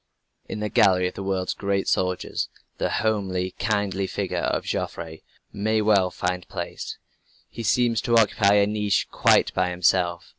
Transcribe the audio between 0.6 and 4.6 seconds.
the gallery of the world's great soldiers, the homely, kindly figure